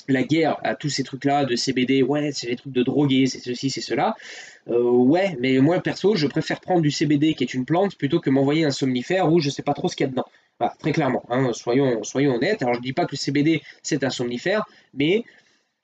[0.08, 3.39] la guerre à tous ces trucs-là de CBD, ouais, c'est les trucs de droguer, c'est
[3.39, 4.16] ceci, c'est cela.
[4.68, 8.20] Euh, ouais, mais moi perso, je préfère prendre du CBD qui est une plante plutôt
[8.20, 10.26] que m'envoyer un somnifère où je sais pas trop ce qu'il y a dedans.
[10.80, 12.62] Très clairement, hein, soyons, honnêtes.
[12.62, 15.26] Alors je dis pas que le CBD c'est un somnifère, mais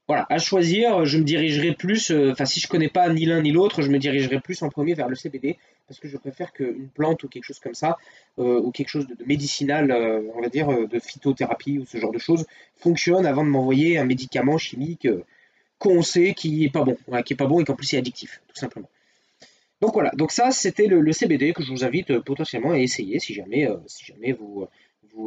[0.10, 3.44] voilà, à choisir, je me dirigerai plus, euh, enfin si je connais pas ni l'un
[3.44, 6.52] ni l'autre, je me dirigerai plus en premier vers le CBD parce que je préfère
[6.52, 7.96] qu'une plante ou quelque chose comme ça,
[8.40, 12.12] euh, ou quelque chose de, médicinal, euh, on va dire de phytothérapie ou ce genre
[12.12, 15.08] de choses, fonctionne avant de m'envoyer un médicament chimique
[15.78, 18.42] qu'on sait qui est pas bon, qui est pas bon et qu'en plus est addictif,
[18.48, 18.90] tout simplement.
[19.80, 23.36] Donc voilà, donc ça c'était le, CBD que je vous invite potentiellement à essayer si
[23.36, 24.68] jamais, si jamais vous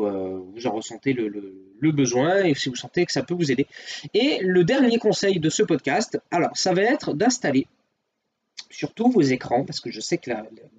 [0.00, 3.66] euh, vous, en ressentez le, besoin et si vous sentez que ça peut vous aider.
[4.14, 7.66] Et le dernier conseil de ce podcast, alors ça va être d'installer
[8.70, 10.30] surtout vos écrans, parce que je sais que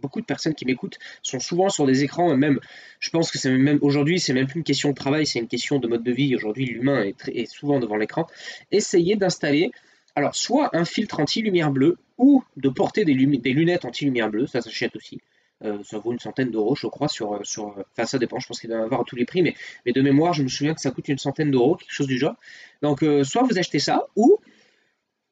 [0.01, 2.59] beaucoup de personnes qui m'écoutent sont souvent sur des écrans, même,
[2.99, 5.47] je pense que c'est même aujourd'hui, c'est même plus une question de travail, c'est une
[5.47, 6.35] question de mode de vie.
[6.35, 8.25] Aujourd'hui, l'humain est, souvent devant l'écran.
[8.71, 9.71] Essayez d'installer,
[10.15, 14.95] alors, soit un filtre anti-lumière bleue, ou de porter des lunettes anti-lumière bleue, ça s'achète
[14.95, 15.19] aussi.
[15.63, 17.69] Euh, ça vaut une centaine d'euros, je crois, sur, euh, sur.
[17.69, 19.55] Euh, enfin, ça dépend, je pense qu'il doit y avoir à tous les prix, mais,
[19.85, 22.17] mais de mémoire, je me souviens que ça coûte une centaine d'euros, quelque chose du
[22.17, 22.35] genre.
[22.81, 24.39] Donc, soit vous achetez ça, ou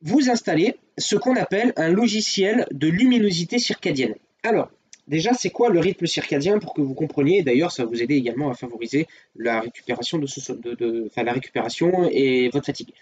[0.02, 4.16] vous installez ce qu'on appelle un logiciel de luminosité circadienne.
[4.44, 4.72] Alors,
[5.08, 8.16] déjà, c'est quoi le rythme circadien pour que vous compreniez D'ailleurs, ça va vous aider
[8.16, 12.94] également à favoriser la récupération, de, ce, de, de enfin, la récupération et votre fatigue.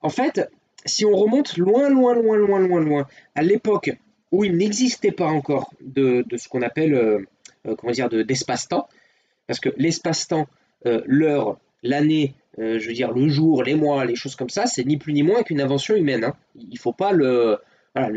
[0.00, 0.48] En fait,
[0.84, 3.90] si on remonte loin, loin, loin, loin, loin, loin, à l'époque
[4.32, 7.18] où il n'existait pas encore de, ce qu'on appelle euh,
[7.68, 8.88] euh, comment dire d'espace-temps,
[9.46, 10.48] parce que l'espace-temps,
[10.86, 14.84] euh, l'heure, l'année, je veux dire le jour, les mois, les choses comme ça, c'est
[14.84, 16.24] ni plus ni moins qu'une invention humaine.
[16.24, 16.34] Hein.
[16.70, 17.58] Il faut pas le
[17.94, 18.08] à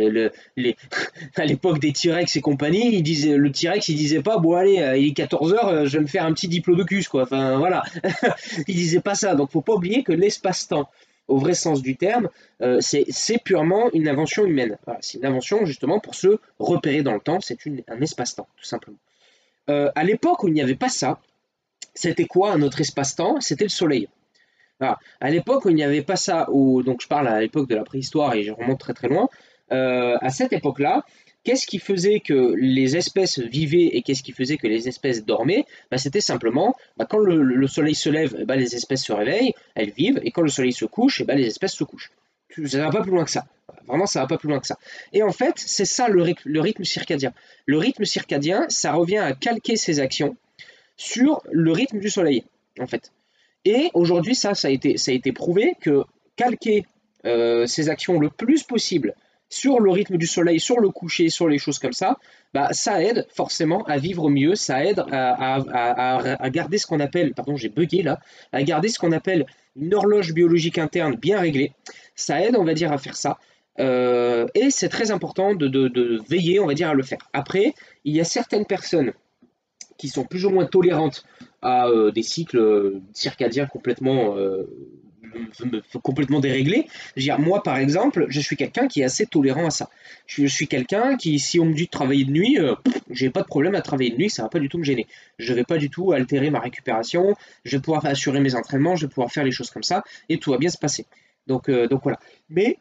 [1.45, 5.09] l'époque des T-Rex et compagnie, il disait, le T-Rex il disait pas bon allez il
[5.09, 7.83] est 14h je vais me faire un petit diplodocus quoi enfin voilà
[8.69, 10.89] il disait pas ça donc faut pas oublier que l'espace-temps
[11.27, 12.29] au vrai sens du terme,
[12.61, 14.77] euh, c'est purement une invention humaine.
[15.01, 17.57] c'est une invention justement pour se repérer dans le temps, c'est
[17.87, 18.97] un espace-temps, tout simplement.
[19.69, 21.19] Euh, à l'époque où il n'y avait pas ça,
[21.93, 23.41] c'était quoi un autre espace-temps?
[23.41, 24.07] C'était le soleil.
[24.79, 27.83] À l'époque où il n'y avait pas ça, donc je parle à l'époque de la
[27.83, 29.29] préhistoire et je remonte très très loin,
[29.71, 31.05] euh, à cette époque-là,
[31.45, 35.65] Qu'est-ce qui faisait que les espèces vivaient et qu'est-ce qui faisait que les espèces dormaient?
[35.91, 39.91] Bah, C'était simplement, bah, quand le, soleil se lève, bah, les espèces se réveillent, elles
[39.91, 42.11] vivent, et quand le soleil se couche, les espèces se couchent.
[42.65, 43.45] Ça va pas plus loin que ça.
[43.87, 44.79] Vraiment, ça va pas plus loin que ça.
[45.13, 46.23] Et en fait, c'est ça le,
[46.59, 47.31] rythme circadien.
[47.67, 50.35] Le rythme circadien, ça revient à calquer ses actions
[50.97, 52.43] sur le rythme du soleil,
[52.79, 53.11] en fait.
[53.65, 56.03] Et aujourd'hui, ça, ça a, été, ça a été prouvé que
[56.35, 56.85] calquer
[57.25, 59.13] euh, ses actions le plus possible
[59.55, 62.17] sur le rythme du soleil, sur le coucher, sur les choses comme ça,
[62.53, 67.55] bah, ça aide forcément à vivre mieux, ça aide à, garder ce qu'on appelle, pardon
[67.55, 68.19] j'ai bugué là,
[68.51, 69.45] à garder ce qu'on appelle
[69.77, 71.71] une horloge biologique interne bien réglée.
[72.15, 73.39] Ça aide, on va dire, à faire ça.
[73.79, 77.19] Euh, et c'est très important de, veiller, on va dire, à le faire.
[77.31, 79.13] Après, il y a certaines personnes
[79.97, 81.25] qui sont plus ou moins tolérantes
[81.61, 84.65] à euh, des cycles circadiens complètement euh,
[86.03, 86.87] complètement déréglé.
[87.17, 89.89] dire, moi, par exemple, je suis quelqu'un qui est assez tolérant à ça.
[90.27, 92.75] Je suis quelqu'un qui, si on me dit de travailler de nuit, euh,
[93.09, 95.07] j'ai pas de problème à travailler de nuit, ça va pas du tout me gêner.
[95.37, 99.05] Je vais pas du tout altérer ma récupération, je vais pouvoir assurer mes entraînements, je
[99.05, 101.05] vais pouvoir faire les choses comme ça, et tout va bien se passer.
[101.47, 102.19] Donc, euh, donc voilà.
[102.49, 102.77] Mais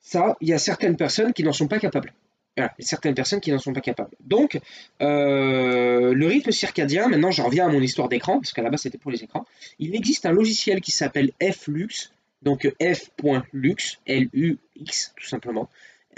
[0.00, 2.12] ça, il y a certaines personnes qui n'en sont pas capables.
[2.58, 4.10] Voilà, certaines personnes qui n'en sont pas capables.
[4.18, 4.58] Donc,
[5.00, 8.80] euh, le rythme circadien, maintenant je reviens à mon histoire d'écran, parce qu'à la base
[8.80, 9.46] c'était pour les écrans.
[9.78, 12.10] Il existe un logiciel qui s'appelle Flux,
[12.42, 15.68] donc f.lux, L-U-X tout simplement,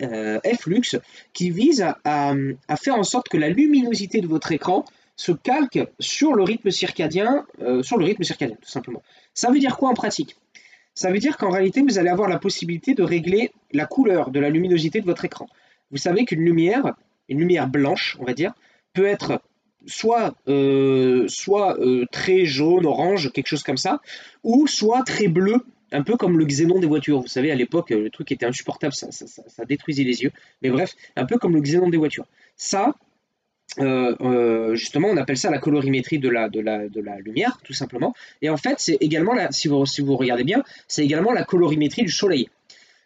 [0.01, 0.99] euh, Flux,
[1.35, 2.35] qui vise à,
[2.81, 7.45] faire en sorte que la luminosité de votre écran se calque sur le rythme circadien,
[7.61, 9.03] euh, sur le rythme circadien tout simplement.
[9.35, 10.37] Ça veut dire quoi en pratique?
[10.95, 14.41] Ça veut dire qu'en réalité vous allez avoir la possibilité de régler la couleur de
[14.41, 15.47] la luminosité de votre écran.
[15.91, 16.95] Vous savez qu'une lumière,
[17.29, 18.53] une lumière blanche, on va dire,
[18.93, 19.41] peut être
[19.87, 24.01] soit, euh, soit euh, très jaune, orange, quelque chose comme ça,
[24.43, 27.21] ou soit très bleu, un peu comme le xénon des voitures.
[27.21, 30.33] Vous savez, à l'époque, le truc était insupportable, ça, détruisait les yeux.
[30.63, 32.27] Mais bref, un peu comme le xénon des voitures.
[32.57, 32.95] Ça,
[33.79, 37.73] euh, justement, on appelle ça la colorimétrie de la, de la, de la lumière, tout
[37.73, 38.15] simplement.
[38.43, 41.45] Et en fait, c'est également, la, si, vous, si vous regardez bien, c'est également la
[41.45, 42.49] colorimétrie du soleil.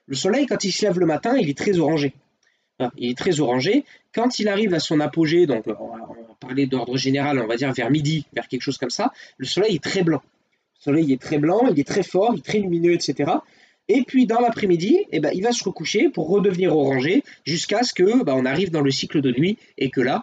[0.07, 2.13] Le soleil, quand il se lève le matin, il est très orangé
[2.97, 3.85] il est très orangé.
[4.15, 6.09] Quand il arrive à son apogée, donc on va,
[6.41, 9.77] parler d'ordre général, on va dire vers midi, vers quelque chose comme ça, le soleil
[9.77, 10.23] est très blanc.
[10.81, 13.33] Le soleil est très blanc, il est très fort, il est très lumineux, etc.
[13.89, 17.93] Et puis dans l'après-midi, eh ben, il va se recoucher pour redevenir orangé jusqu'à ce
[17.93, 20.23] que bah, on arrive dans le cycle de nuit et que là,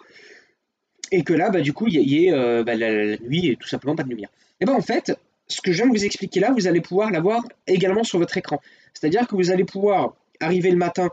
[1.10, 3.68] et que là, bah, du coup, il y, ait euh, bah, la, nuit et tout
[3.68, 4.30] simplement pas de lumière.
[4.60, 5.12] Et ben en fait,
[5.46, 8.36] ce que je viens de vous expliquer là, vous allez pouvoir l'avoir également sur votre
[8.36, 8.60] écran.
[8.94, 11.10] C'est-à-dire que vous allez pouvoir arriver le matin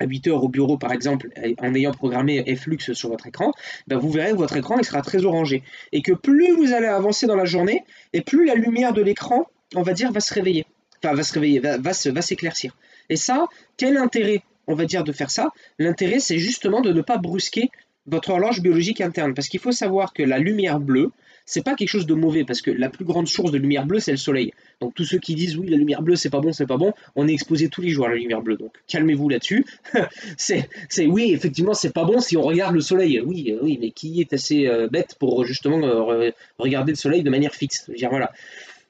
[0.00, 1.28] à 8 heures au bureau par exemple,
[1.58, 3.52] en ayant programmé Flux sur votre écran,
[3.86, 5.62] ben vous verrez que votre écran sera très orangé.
[5.92, 9.46] Et que plus vous allez avancer dans la journée, et plus la lumière de l'écran,
[9.74, 10.66] on va dire, va se réveiller.
[11.02, 12.76] Enfin, va se réveiller, va, va s'éclaircir.
[13.08, 15.50] Et ça, quel intérêt, on va dire, de faire ça?
[15.78, 17.70] L'intérêt, c'est justement de ne pas brusquer
[18.06, 19.34] votre horloge biologique interne.
[19.34, 21.10] Parce qu'il faut savoir que la lumière bleue,
[21.46, 24.00] c'est pas quelque chose de mauvais parce que la plus grande source de lumière bleue,
[24.00, 24.52] c'est le soleil.
[24.80, 26.92] Donc tous ceux qui disent oui, la lumière bleue, c'est pas bon, c'est pas bon,
[27.14, 28.56] on est exposé tous les jours à la lumière bleue.
[28.56, 29.64] Donc calmez-vous là-dessus.
[30.36, 30.68] c'est,
[31.06, 33.20] oui, effectivement, c'est pas bon si on regarde le soleil.
[33.24, 37.22] Oui, euh, oui, mais qui est assez euh, bête pour justement euh, regarder le soleil
[37.22, 37.84] de manière fixe?
[37.86, 38.32] Je veux dire, voilà.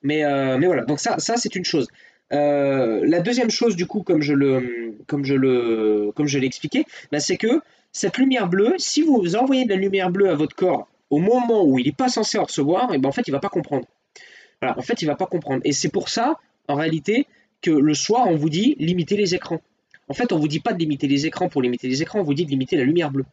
[0.03, 0.23] Mais,
[0.65, 1.89] voilà, donc ça, ça c'est une chose.
[2.31, 6.87] la deuxième chose, du coup, comme je le, comme je le, comme je l'ai expliqué,
[7.13, 7.61] bah, c'est que
[7.93, 11.65] cette lumière bleue, si vous envoyez de la lumière bleue à votre corps au moment
[11.65, 13.87] où il n'est pas censé en recevoir, et ben en fait, il va pas comprendre.
[14.63, 15.61] En fait, il va pas comprendre.
[15.65, 16.39] Et c'est pour ça,
[16.69, 17.27] en réalité,
[17.63, 19.61] que le soir, on vous dit limiter les écrans.
[20.09, 22.23] En fait, on vous dit pas de limiter les écrans pour limiter les écrans, on
[22.23, 23.25] vous dit de limiter la lumière bleue.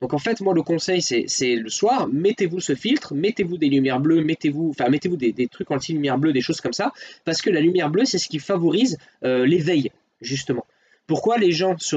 [0.00, 4.00] Donc en fait, moi, le conseil, c'est le soir, mettez-vous ce filtre, mettez-vous des lumières
[4.00, 6.92] bleues, mettez-vous, enfin, mettez-vous des, trucs anti-lumière bleue, des choses comme ça,
[7.24, 10.66] parce que la lumière bleue, c'est ce qui favorise euh, l'éveil, justement.
[11.06, 11.96] Pourquoi les gens se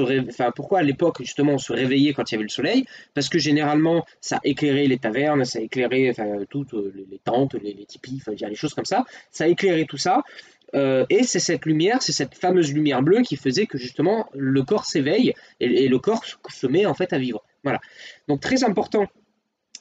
[0.50, 2.84] pourquoi à l'époque justement on se réveillait quand il y avait le soleil?
[3.14, 7.72] Parce que généralement ça éclairait les tavernes, ça éclairait enfin, toutes euh, les tentes, les,
[7.72, 10.22] les tipis, enfin, les choses comme ça, ça éclairait tout ça.
[10.74, 14.62] Euh, et c'est cette lumière, c'est cette fameuse lumière bleue qui faisait que justement le
[14.62, 17.42] corps s'éveille et, le corps se met en fait à vivre.
[17.62, 17.80] Voilà.
[18.28, 19.06] Donc très important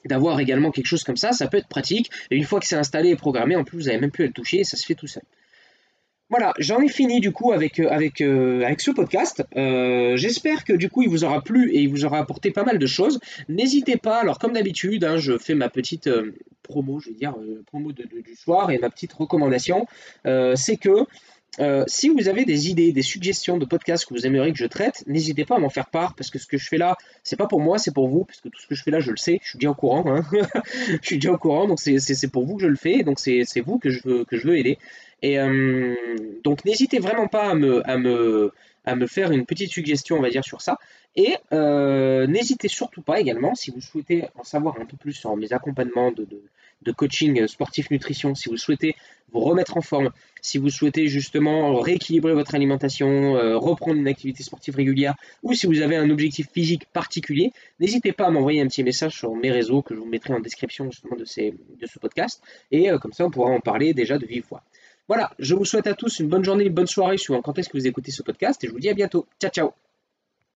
[0.06, 2.10] d'avoir également quelque chose comme ça, ça peut être pratique.
[2.32, 4.28] Et une fois que c'est installé et programmé, en plus vous n'avez même plus à
[4.28, 5.24] le toucher, ça se fait tout seul.
[6.30, 7.90] Voilà, j'en ai fini du coup avec, euh,
[8.22, 9.46] euh, ce podcast.
[9.56, 12.66] Euh, j'espère que du coup il vous aura plu et il vous aura apporté pas
[12.66, 13.20] mal de choses.
[13.48, 16.10] N'hésitez pas, alors comme d'habitude, hein, je fais ma petite
[16.64, 17.34] promo, je vais dire,
[17.68, 19.86] promo du soir et ma petite recommandation.
[20.26, 21.06] C'est que
[21.88, 25.06] si vous avez des idées, des suggestions de podcasts que vous aimeriez que je traite,
[25.08, 27.48] n'hésitez pas à m'en faire part parce que ce que je fais là, c'est pas
[27.48, 29.18] pour moi, c'est pour vous, parce que tout ce que je fais là, je le
[29.18, 30.26] sais, je suis déjà au courant, hein.
[31.02, 33.62] je suis déjà au courant, donc c'est pour vous que je le fais, donc c'est
[33.62, 34.78] vous que je veux, que je veux aider.
[35.22, 35.96] Et euh,
[36.44, 38.52] donc n'hésitez vraiment pas à me,
[39.08, 40.78] faire une petite suggestion, on va dire, sur ça.
[41.16, 45.36] Et euh, n'hésitez surtout pas également, si vous souhaitez en savoir un peu plus sur
[45.36, 46.28] mes accompagnements de,
[46.96, 48.96] coaching sportif nutrition, si vous souhaitez
[49.34, 54.42] vous remettre en forme, si vous souhaitez justement rééquilibrer votre alimentation, euh, reprendre une activité
[54.42, 58.68] sportive régulière, ou si vous avez un objectif physique particulier, n'hésitez pas à m'envoyer un
[58.68, 62.00] petit message sur mes réseaux que je vous mettrai en description justement de, de ce
[62.00, 62.42] podcast.
[62.72, 64.64] Et comme ça, on pourra en parler déjà de vive voix.
[65.08, 67.70] Voilà, je vous souhaite à tous une bonne journée, une bonne soirée suivant quand est-ce
[67.70, 69.26] que vous écoutez ce podcast et je vous dis à bientôt.
[69.40, 69.87] Ciao ciao